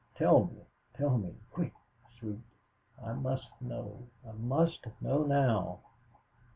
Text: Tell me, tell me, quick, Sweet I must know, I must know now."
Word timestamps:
Tell 0.15 0.45
me, 0.45 0.65
tell 0.95 1.15
me, 1.19 1.31
quick, 1.51 1.75
Sweet 2.17 2.39
I 3.05 3.13
must 3.13 3.51
know, 3.61 4.07
I 4.27 4.31
must 4.31 4.87
know 4.99 5.21
now." 5.21 5.81